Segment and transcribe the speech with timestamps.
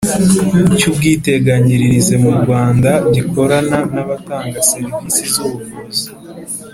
[0.77, 6.07] Cy ubwiteganyirize mu rwanda gikorana n abatanga serivisi z ubuvuzi